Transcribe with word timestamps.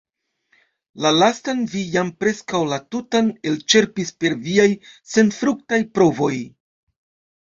La 1.05 1.09
lastan 1.17 1.59
vi 1.73 1.83
jam 1.97 2.09
preskaŭ 2.23 2.61
la 2.71 2.79
tutan 2.95 3.29
elĉerpis 3.51 4.13
per 4.25 4.39
viaj 4.49 4.67
senfruktaj 5.15 5.83
provoj. 5.99 6.33